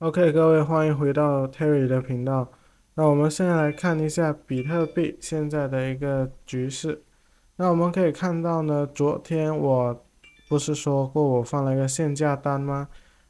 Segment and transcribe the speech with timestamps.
[0.00, 2.52] OK，各位欢迎回到 Terry 的频道。
[2.96, 7.02] 那我们现在来看一下比特币现在的一个局势。
[7.56, 10.04] 那我们可以看到呢，昨天我
[10.50, 12.88] 不是说过我放了一个限价单吗？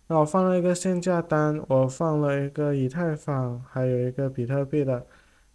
[0.09, 5.07] 那我放了一个限价单，我放了一个以太坊，还有一个比特币的。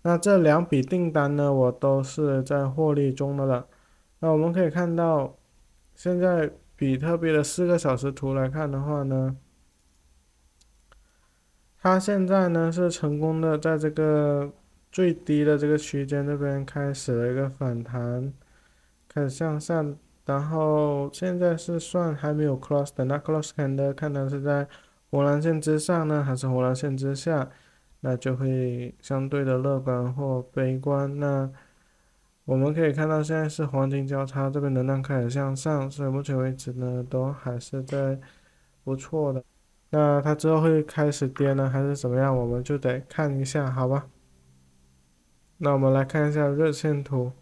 [0.04, 3.68] 那这两笔订单呢，我都是在获利中的了。
[4.20, 5.36] 那我们可以看到，
[5.94, 9.36] 现在比特币的四个小时图来看的话呢。
[11.84, 14.52] 它现在呢是成功的在这个
[14.92, 18.32] 最低的这个区间这边开始了一个反弹，
[19.10, 24.68] 开始向上，然后现在是算还没有 cross 的，那 cross 看的看它是在
[25.10, 27.50] 红蓝线之上呢，还是红蓝线之下，
[28.02, 31.20] 那就会相对的乐观或悲观。
[31.20, 31.50] 那
[32.46, 38.20] 我们可以看到现在是黄金交叉，这边能量开始向上，所以目前为止呢都还是在
[38.84, 39.44] 不错的。
[39.92, 42.36] 那它之后会开始跌呢，还是怎么样？
[42.36, 44.08] 我们就得看一下，好吧？
[45.58, 47.34] 那我们来看一下日线图。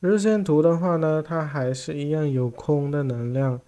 [0.00, 3.60] 日线图的话呢，它还是一样有空的能量，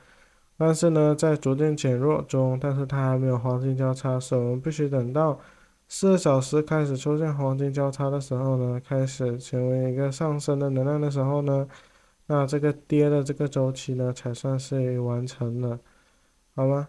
[0.57, 5.39] 但是呢，在逐渐减弱中，但是它还没有黄金交叉，所以我们必须等到
[5.87, 11.69] 四小时开始出现黄金交叉的时候呢，开始成为一个上升的能量的时候呢，
[12.27, 15.79] 那这个跌的这个周期呢，才算是完成了。
[16.55, 16.89] 好吗？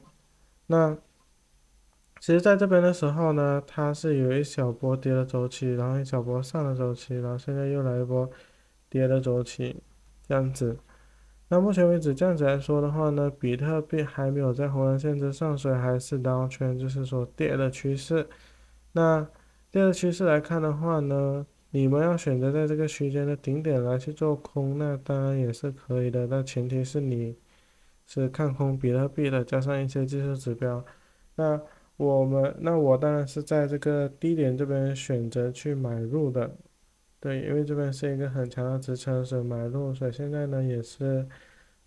[0.67, 0.98] 那
[2.20, 8.30] 其实在这边的时候呢，它是有一小波跌的周期，然后一小波上的周期，然后现在又来一波
[8.89, 9.82] 跌的周期，
[10.28, 10.78] 这样子。
[11.48, 18.28] 那目前为止这样子来说的话呢，比特币还没有在红蓝线之上，所以还是刀圈，就是说跌的趋势。
[18.92, 19.28] 那
[19.70, 27.36] 跌的趋势来看的话呢，你们要选择在这个区间的顶点来去做空，那当然也是可以的，但前提是你。
[28.14, 30.83] 是看空比特币的，加上一些技术指标。
[31.36, 31.58] 那
[31.95, 36.54] 我们，那我当然是在这个低点这边选择去买入的，
[37.22, 39.94] 对，因为这边是一个很强的支撑，所以买入。
[39.94, 41.26] 所以现在呢，也是，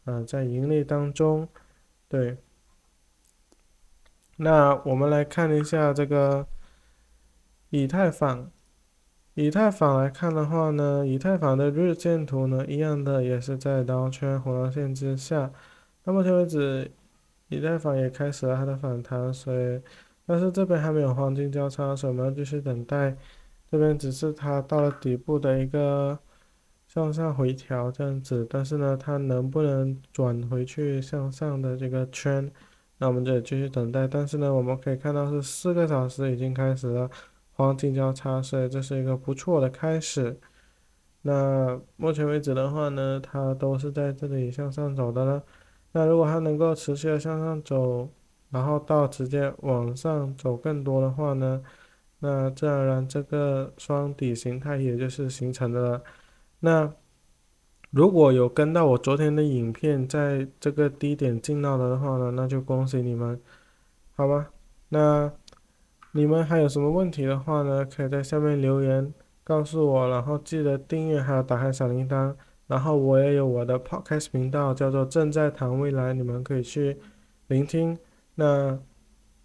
[0.07, 1.47] 呃，在盈利当中，
[2.09, 2.39] 对。
[4.39, 6.47] 那我们来看一下这个
[7.69, 8.51] 以太坊，
[9.35, 15.53] 以太坊来看的话呢，以太坊的日线图呢，一样的也是在刀圈红线之下。
[16.05, 16.91] 到目前为止，
[17.49, 19.81] 以太坊也开始了它的反弹，所以，
[20.27, 23.17] 但是这边还没有黄金交叉，所以我们要继续等待。
[23.71, 26.19] 这边只是它到了底部的一个
[26.87, 32.51] 向上回调这样子，但是呢，它能不能转回去向上的这个圈，
[32.99, 34.07] 那我们就得继续等待。
[34.07, 37.11] 但是呢，我们可以看到是四个小时已经开始了
[37.53, 40.39] 黄金交叉，所以这是一个不错的开始。
[41.23, 45.43] 那目前为止的话呢，它都是在这里向上走的了。
[45.97, 48.09] 那如果它能够持续的向上走，
[48.50, 51.62] 然后到直接往上走更多的话呢，
[52.19, 56.03] 那自然而然这个双底形态也就是形成的了。
[56.59, 56.93] 那
[57.91, 63.41] 如果有跟到我昨天的影片，在这个低点进到的话呢，那就恭喜你们，
[64.16, 64.50] 好吧？
[64.88, 65.31] 那
[66.11, 72.34] 你们还有什么问题的话呢，可以在下面留言告诉我，然后记得订阅还有打开小铃铛。
[72.67, 76.97] 然后我也有我的 podcast 频道，叫做正在谈未来，你们可以去
[77.49, 77.99] 聆听。
[78.37, 78.79] 那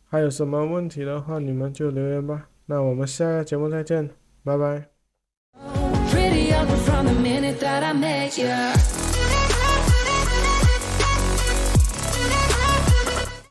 [0.06, 2.48] 还有什么问题的话，你们就留言吧。
[2.66, 4.10] 那我们下个节目再见，
[4.44, 4.86] 拜拜。